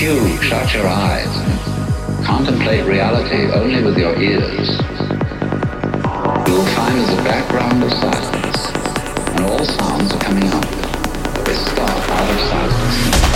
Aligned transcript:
If 0.00 0.04
you 0.04 0.40
shut 0.40 0.72
your 0.74 0.86
eyes 0.86 1.26
and 1.26 2.24
contemplate 2.24 2.84
reality 2.84 3.50
only 3.50 3.82
with 3.82 3.98
your 3.98 4.16
ears, 4.16 4.54
you 4.54 4.60
will 6.54 6.64
find 6.66 6.96
there's 6.96 7.18
a 7.18 7.22
background 7.24 7.82
of 7.82 7.90
silence, 7.90 8.70
and 9.34 9.44
all 9.46 9.64
sounds 9.64 10.14
are 10.14 10.20
coming 10.20 10.48
up. 10.50 10.64
They 11.44 11.52
start 11.52 12.10
out 12.10 12.30
of 12.30 12.38
silence. 12.48 13.27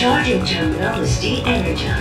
Charging 0.00 0.42
terminal 0.46 1.02
is 1.02 1.20
de-energized. 1.20 1.99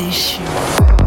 Station. 0.00 0.99